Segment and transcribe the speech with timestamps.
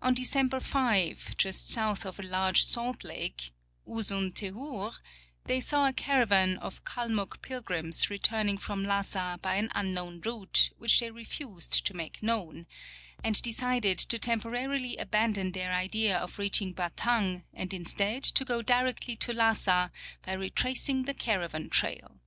[0.00, 3.50] On December 5, just south of a large salt lake
[3.88, 4.92] (Ouzoun tchour),
[5.46, 11.00] they, saw a cara^^an of Kalmouk pilgrims returning from Lassa by an unknown route, which
[11.00, 12.68] they refused to make known,
[13.24, 19.06] and decided to temporarily abandon their idea of reaching Batang and instead to go direct
[19.18, 19.90] to Lassa
[20.24, 22.20] by retracing the caravan trail.